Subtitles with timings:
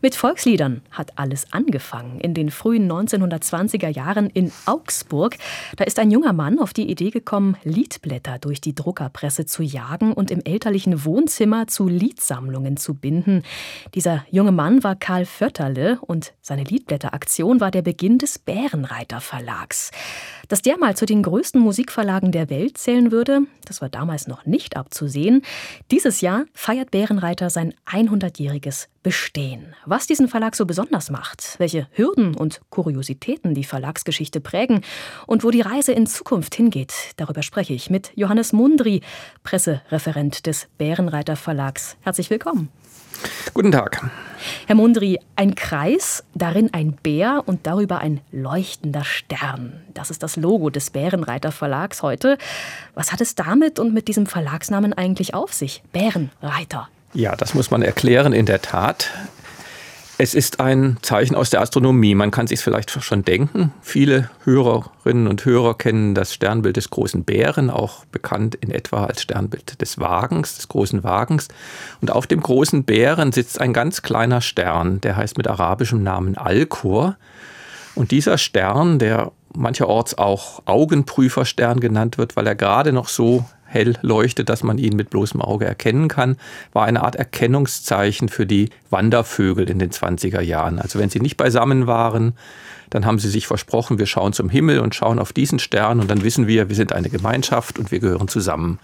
[0.00, 5.36] Mit Volksliedern hat alles angefangen in den frühen 1920er Jahren in Augsburg.
[5.76, 10.12] Da ist ein junger Mann auf die Idee gekommen, Liedblätter durch die Druckerpresse zu jagen
[10.12, 13.42] und im elterlichen Wohnzimmer zu Liedsammlungen zu binden.
[13.94, 19.90] Dieser junge Mann war Karl Vötterle und seine Liedblätteraktion war der Beginn des Bärenreiter Verlags.
[20.48, 24.46] Dass der mal zu den größten Musikverlagen der Welt zählen würde, das war damals noch
[24.46, 25.42] nicht abzusehen.
[25.90, 29.74] Dieses Jahr feiert Bärenreiter sein 100-jähriges Bestehen.
[29.84, 34.80] Was diesen Verlag so besonders macht, welche Hürden und Kuriositäten die Verlagsgeschichte prägen
[35.26, 39.02] und wo die Reise in Zukunft hingeht, darüber spreche ich mit Johannes Mundry,
[39.42, 41.98] Pressereferent des Bärenreiter Verlags.
[42.00, 42.70] Herzlich willkommen.
[43.54, 44.10] Guten Tag.
[44.66, 49.72] Herr Mundry, ein Kreis, darin ein Bär und darüber ein leuchtender Stern.
[49.94, 52.38] Das ist das Logo des Bärenreiter Verlags heute.
[52.94, 55.82] Was hat es damit und mit diesem Verlagsnamen eigentlich auf sich?
[55.92, 56.88] Bärenreiter.
[57.14, 59.10] Ja, das muss man erklären, in der Tat.
[60.20, 62.16] Es ist ein Zeichen aus der Astronomie.
[62.16, 63.72] Man kann sich vielleicht schon denken.
[63.82, 69.22] Viele Hörerinnen und Hörer kennen das Sternbild des großen Bären, auch bekannt in etwa als
[69.22, 71.46] Sternbild des Wagens, des großen Wagens.
[72.00, 76.36] Und auf dem großen Bären sitzt ein ganz kleiner Stern, der heißt mit arabischem Namen
[76.36, 77.16] Alkor.
[77.94, 83.94] Und dieser Stern, der mancherorts auch Augenprüferstern genannt wird, weil er gerade noch so hell
[84.02, 86.36] leuchtet, dass man ihn mit bloßem Auge erkennen kann,
[86.72, 90.78] war eine Art Erkennungszeichen für die Wandervögel in den 20er Jahren.
[90.78, 92.32] Also wenn sie nicht beisammen waren,
[92.90, 96.10] dann haben sie sich versprochen, wir schauen zum Himmel und schauen auf diesen Stern und
[96.10, 98.78] dann wissen wir, wir sind eine Gemeinschaft und wir gehören zusammen.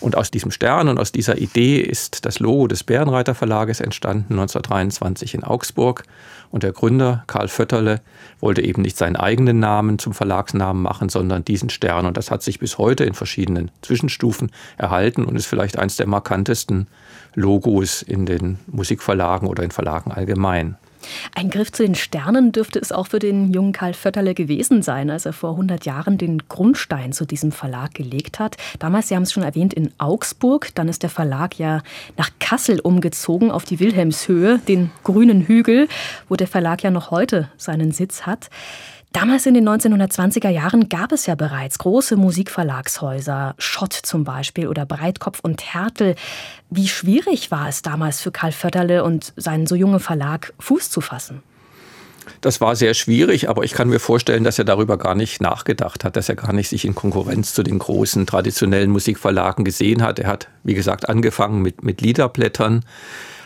[0.00, 4.32] Und aus diesem Stern und aus dieser Idee ist das Logo des Bärenreiter Verlages entstanden
[4.32, 6.04] 1923 in Augsburg.
[6.50, 8.00] Und der Gründer Karl Vötterle
[8.40, 12.06] wollte eben nicht seinen eigenen Namen zum Verlagsnamen machen, sondern diesen Stern.
[12.06, 16.06] Und das hat sich bis heute in verschiedenen Zwischenstufen erhalten und ist vielleicht eines der
[16.06, 16.86] markantesten
[17.34, 20.76] Logos in den Musikverlagen oder in Verlagen allgemein.
[21.34, 25.10] Ein Griff zu den Sternen dürfte es auch für den jungen Karl Vötterle gewesen sein,
[25.10, 28.56] als er vor 100 Jahren den Grundstein zu diesem Verlag gelegt hat.
[28.78, 30.74] Damals, Sie haben es schon erwähnt, in Augsburg.
[30.74, 31.82] Dann ist der Verlag ja
[32.16, 35.88] nach Kassel umgezogen, auf die Wilhelmshöhe, den grünen Hügel,
[36.28, 38.50] wo der Verlag ja noch heute seinen Sitz hat.
[39.12, 44.86] Damals in den 1920er Jahren gab es ja bereits große Musikverlagshäuser, Schott zum Beispiel oder
[44.86, 46.14] Breitkopf und Hertel.
[46.70, 51.00] Wie schwierig war es damals für Karl Förderle und seinen so jungen Verlag Fuß zu
[51.00, 51.42] fassen?
[52.40, 56.04] Das war sehr schwierig, aber ich kann mir vorstellen, dass er darüber gar nicht nachgedacht
[56.04, 60.20] hat, dass er gar nicht sich in Konkurrenz zu den großen traditionellen Musikverlagen gesehen hat.
[60.20, 62.84] Er hat, wie gesagt, angefangen mit, mit Liederblättern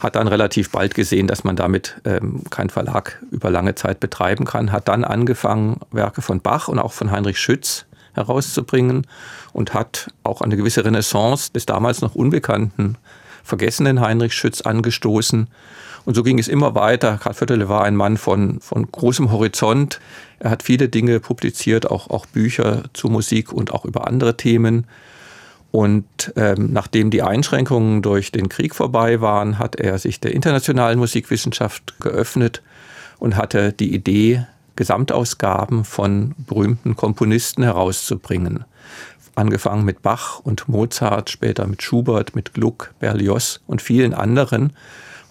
[0.00, 4.46] hat dann relativ bald gesehen, dass man damit ähm, keinen Verlag über lange Zeit betreiben
[4.46, 7.84] kann, hat dann angefangen, Werke von Bach und auch von Heinrich Schütz
[8.14, 9.06] herauszubringen
[9.52, 12.96] und hat auch eine gewisse Renaissance des damals noch unbekannten,
[13.44, 15.48] vergessenen Heinrich Schütz angestoßen.
[16.06, 17.18] Und so ging es immer weiter.
[17.22, 20.00] Karl Viertele war ein Mann von, von großem Horizont.
[20.38, 24.86] Er hat viele Dinge publiziert, auch, auch Bücher zu Musik und auch über andere Themen.
[25.72, 30.98] Und ähm, nachdem die Einschränkungen durch den Krieg vorbei waren, hat er sich der internationalen
[30.98, 32.62] Musikwissenschaft geöffnet
[33.18, 38.64] und hatte die Idee, Gesamtausgaben von berühmten Komponisten herauszubringen.
[39.34, 44.72] Angefangen mit Bach und Mozart, später mit Schubert, mit Gluck, Berlioz und vielen anderen.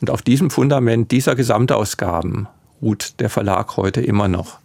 [0.00, 2.46] Und auf diesem Fundament dieser Gesamtausgaben
[2.80, 4.58] ruht der Verlag heute immer noch.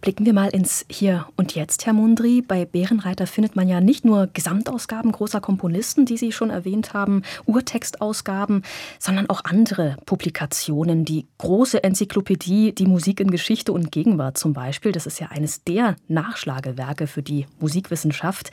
[0.00, 2.42] Blicken wir mal ins Hier und Jetzt, Herr Mundry.
[2.42, 7.22] Bei Bärenreiter findet man ja nicht nur Gesamtausgaben großer Komponisten, die Sie schon erwähnt haben,
[7.46, 8.62] Urtextausgaben,
[8.98, 11.04] sondern auch andere Publikationen.
[11.04, 14.92] Die große Enzyklopädie Die Musik in Geschichte und Gegenwart zum Beispiel.
[14.92, 18.50] Das ist ja eines der Nachschlagewerke für die Musikwissenschaft.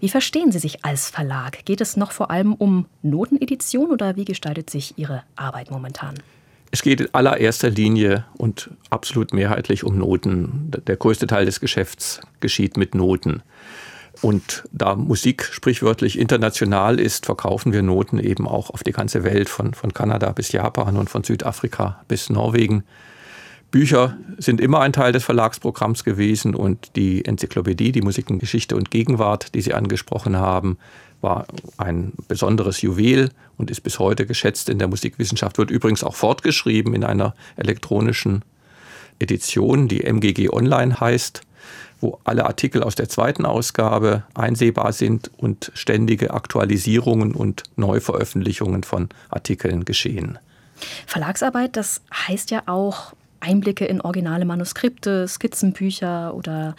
[0.00, 1.64] Wie verstehen Sie sich als Verlag?
[1.64, 6.14] Geht es noch vor allem um Notenedition oder wie gestaltet sich Ihre Arbeit momentan?
[6.74, 10.70] Es geht in allererster Linie und absolut mehrheitlich um Noten.
[10.86, 13.42] Der größte Teil des Geschäfts geschieht mit Noten.
[14.22, 19.50] Und da Musik sprichwörtlich international ist, verkaufen wir Noten eben auch auf die ganze Welt,
[19.50, 22.84] von, von Kanada bis Japan und von Südafrika bis Norwegen.
[23.72, 29.54] Bücher sind immer ein Teil des Verlagsprogramms gewesen und die Enzyklopädie, die Musikengeschichte und Gegenwart,
[29.54, 30.78] die Sie angesprochen haben,
[31.22, 31.46] war
[31.78, 36.94] ein besonderes Juwel und ist bis heute geschätzt in der Musikwissenschaft, wird übrigens auch fortgeschrieben
[36.94, 38.44] in einer elektronischen
[39.18, 41.40] Edition, die MGG Online heißt,
[42.00, 49.08] wo alle Artikel aus der zweiten Ausgabe einsehbar sind und ständige Aktualisierungen und Neuveröffentlichungen von
[49.30, 50.38] Artikeln geschehen.
[51.06, 56.74] Verlagsarbeit, das heißt ja auch Einblicke in originale Manuskripte, Skizzenbücher oder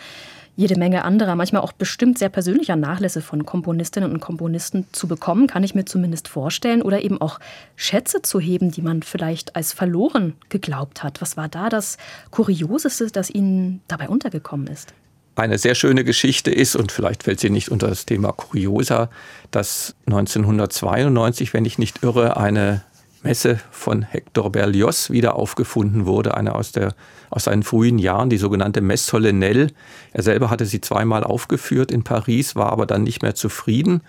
[0.55, 5.47] jede Menge anderer, manchmal auch bestimmt sehr persönlicher Nachlässe von Komponistinnen und Komponisten zu bekommen,
[5.47, 6.83] kann ich mir zumindest vorstellen.
[6.83, 7.39] Oder eben auch
[7.75, 11.21] Schätze zu heben, die man vielleicht als verloren geglaubt hat.
[11.21, 11.97] Was war da das
[12.29, 14.93] Kurioseste, das Ihnen dabei untergekommen ist?
[15.35, 19.09] Eine sehr schöne Geschichte ist, und vielleicht fällt sie nicht unter das Thema Kuriosa,
[19.49, 22.83] dass 1992, wenn ich nicht irre, eine
[23.23, 26.93] Messe von Hector Berlioz wieder aufgefunden wurde, eine aus, der,
[27.29, 29.67] aus seinen frühen Jahren, die sogenannte Messe Solennelle.
[30.11, 34.01] Er selber hatte sie zweimal aufgeführt in Paris, war aber dann nicht mehr zufrieden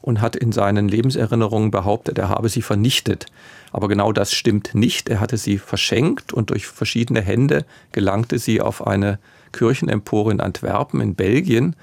[0.00, 3.26] und hat in seinen Lebenserinnerungen behauptet, er habe sie vernichtet.
[3.70, 5.08] Aber genau das stimmt nicht.
[5.08, 9.18] Er hatte sie verschenkt und durch verschiedene Hände gelangte sie auf eine
[9.52, 11.76] Kirchenempore in Antwerpen in Belgien.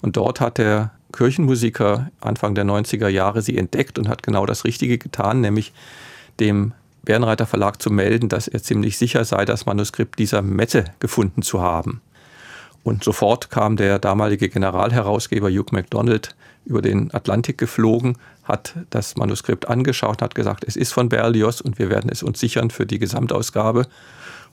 [0.00, 4.64] Und dort hat der Kirchenmusiker Anfang der 90er Jahre sie entdeckt und hat genau das
[4.64, 5.72] Richtige getan, nämlich
[6.40, 6.72] dem
[7.02, 11.60] Bärenreiter Verlag zu melden, dass er ziemlich sicher sei, das Manuskript dieser Mette gefunden zu
[11.60, 12.00] haben.
[12.82, 19.68] Und sofort kam der damalige Generalherausgeber Hugh MacDonald über den Atlantik geflogen, hat das Manuskript
[19.68, 22.98] angeschaut, hat gesagt, es ist von Berlioz und wir werden es uns sichern für die
[22.98, 23.86] Gesamtausgabe.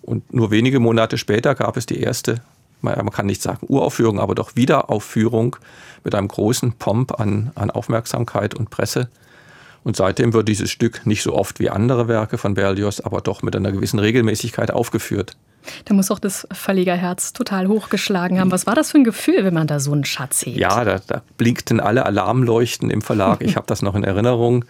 [0.01, 2.41] Und nur wenige Monate später gab es die erste,
[2.81, 5.55] man kann nicht sagen Uraufführung, aber doch Wiederaufführung
[6.03, 9.09] mit einem großen Pomp an, an Aufmerksamkeit und Presse.
[9.83, 13.41] Und seitdem wird dieses Stück nicht so oft wie andere Werke von Berlioz, aber doch
[13.41, 15.35] mit einer gewissen Regelmäßigkeit aufgeführt.
[15.85, 18.51] Da muss auch das Verlegerherz total hochgeschlagen haben.
[18.51, 20.57] Was war das für ein Gefühl, wenn man da so einen Schatz hebt?
[20.57, 23.41] Ja, da, da blinkten alle Alarmleuchten im Verlag.
[23.41, 24.65] Ich habe das noch in Erinnerung.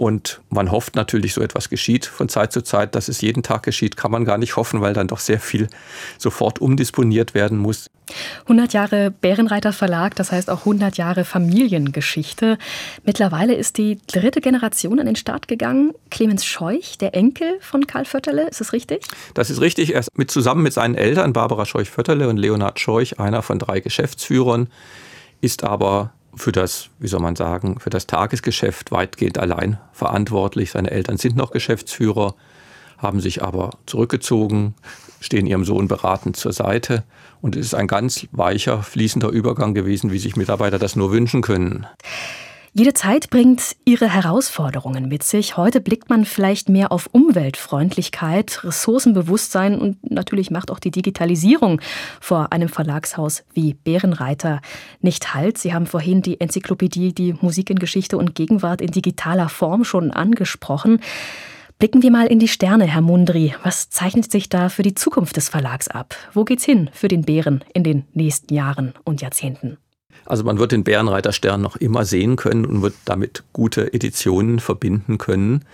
[0.00, 2.94] Und man hofft natürlich, so etwas geschieht von Zeit zu Zeit.
[2.94, 5.68] Dass es jeden Tag geschieht, kann man gar nicht hoffen, weil dann doch sehr viel
[6.16, 7.90] sofort umdisponiert werden muss.
[8.44, 12.56] 100 Jahre Bärenreiter Verlag, das heißt auch 100 Jahre Familiengeschichte.
[13.04, 15.92] Mittlerweile ist die dritte Generation an den Start gegangen.
[16.10, 19.04] Clemens Scheuch, der Enkel von Karl Vötterle, ist das richtig?
[19.34, 19.92] Das ist richtig.
[19.92, 23.80] Er ist mit, zusammen mit seinen Eltern, Barbara Scheuch-Vötterle und Leonhard Scheuch, einer von drei
[23.80, 24.68] Geschäftsführern,
[25.42, 30.70] ist aber für das, wie soll man sagen, für das Tagesgeschäft weitgehend allein verantwortlich.
[30.70, 32.34] Seine Eltern sind noch Geschäftsführer,
[32.98, 34.74] haben sich aber zurückgezogen,
[35.20, 37.04] stehen ihrem Sohn beratend zur Seite.
[37.40, 41.42] Und es ist ein ganz weicher, fließender Übergang gewesen, wie sich Mitarbeiter das nur wünschen
[41.42, 41.86] können.
[42.72, 45.56] Jede Zeit bringt ihre Herausforderungen mit sich.
[45.56, 51.80] Heute blickt man vielleicht mehr auf Umweltfreundlichkeit, Ressourcenbewusstsein und natürlich macht auch die Digitalisierung
[52.20, 54.60] vor einem Verlagshaus wie Bärenreiter
[55.00, 55.58] nicht Halt.
[55.58, 60.12] Sie haben vorhin die Enzyklopädie, die Musik in Geschichte und Gegenwart in digitaler Form schon
[60.12, 61.00] angesprochen.
[61.80, 63.52] Blicken wir mal in die Sterne, Herr Mundri.
[63.64, 66.14] Was zeichnet sich da für die Zukunft des Verlags ab?
[66.34, 69.76] Wo geht's hin für den Bären in den nächsten Jahren und Jahrzehnten?
[70.24, 75.18] Also man wird den Bärenreiterstern noch immer sehen können und wird damit gute Editionen verbinden
[75.18, 75.64] können.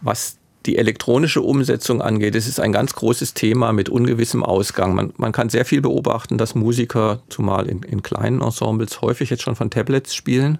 [0.00, 0.36] Was
[0.66, 4.94] die elektronische Umsetzung angeht, es ist ein ganz großes Thema mit ungewissem Ausgang.
[4.94, 9.42] Man, man kann sehr viel beobachten, dass Musiker, zumal in, in kleinen Ensembles, häufig jetzt
[9.42, 10.58] schon von Tablets spielen.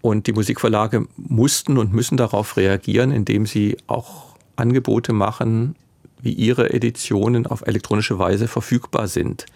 [0.00, 5.74] Und die Musikverlage mussten und müssen darauf reagieren, indem sie auch Angebote machen,
[6.20, 9.46] wie ihre Editionen auf elektronische Weise verfügbar sind.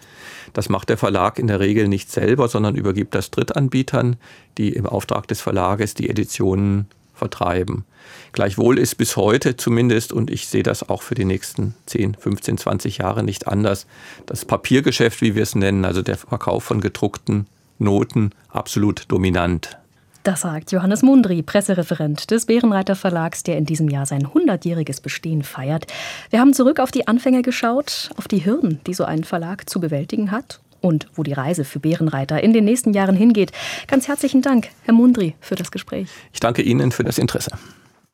[0.53, 4.17] Das macht der Verlag in der Regel nicht selber, sondern übergibt das Drittanbietern,
[4.57, 7.85] die im Auftrag des Verlages die Editionen vertreiben.
[8.31, 12.57] Gleichwohl ist bis heute zumindest, und ich sehe das auch für die nächsten 10, 15,
[12.57, 13.85] 20 Jahre nicht anders,
[14.25, 17.47] das Papiergeschäft, wie wir es nennen, also der Verkauf von gedruckten
[17.77, 19.80] Noten, absolut dominant.
[20.23, 25.41] Das sagt Johannes Mundry, Pressereferent des Bärenreiter Verlags, der in diesem Jahr sein 100-jähriges Bestehen
[25.41, 25.87] feiert.
[26.29, 29.79] Wir haben zurück auf die Anfänge geschaut, auf die Hürden, die so ein Verlag zu
[29.79, 33.51] bewältigen hat und wo die Reise für Bärenreiter in den nächsten Jahren hingeht.
[33.87, 36.09] Ganz herzlichen Dank, Herr Mundry, für das Gespräch.
[36.33, 37.51] Ich danke Ihnen für das Interesse.